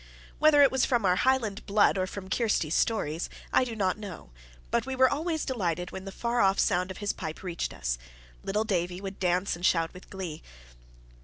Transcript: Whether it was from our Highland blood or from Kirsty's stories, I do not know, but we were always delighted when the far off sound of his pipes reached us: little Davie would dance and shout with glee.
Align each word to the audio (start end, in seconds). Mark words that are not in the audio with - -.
Whether 0.39 0.63
it 0.63 0.71
was 0.71 0.83
from 0.83 1.05
our 1.05 1.17
Highland 1.17 1.63
blood 1.67 1.95
or 1.95 2.07
from 2.07 2.27
Kirsty's 2.27 2.73
stories, 2.73 3.29
I 3.53 3.63
do 3.63 3.75
not 3.75 3.99
know, 3.99 4.31
but 4.71 4.83
we 4.87 4.95
were 4.95 5.07
always 5.07 5.45
delighted 5.45 5.91
when 5.91 6.05
the 6.05 6.11
far 6.11 6.39
off 6.41 6.57
sound 6.57 6.89
of 6.89 6.97
his 6.97 7.13
pipes 7.13 7.43
reached 7.43 7.71
us: 7.71 7.99
little 8.43 8.63
Davie 8.63 8.99
would 8.99 9.19
dance 9.19 9.55
and 9.55 9.63
shout 9.63 9.93
with 9.93 10.09
glee. 10.09 10.41